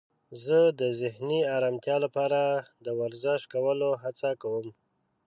[0.45, 2.39] زه د ذهني آرامتیا لپاره
[2.85, 4.67] د ورزش کولو هڅه کوم.